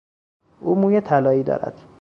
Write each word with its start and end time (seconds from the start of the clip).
او 0.61 0.75
موی 0.75 1.01
طلایی 1.01 1.43
دارد. 1.43 1.81